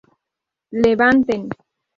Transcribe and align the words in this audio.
¡levanten! 0.81 1.41